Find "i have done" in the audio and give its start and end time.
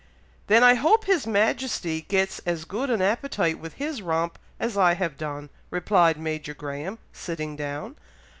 4.75-5.51